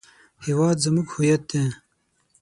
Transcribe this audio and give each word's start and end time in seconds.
هېواد 0.45 0.77
زموږ 0.85 1.07
هویت 1.15 1.41
دی 1.51 1.63